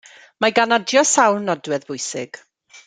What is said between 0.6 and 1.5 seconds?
adio sawl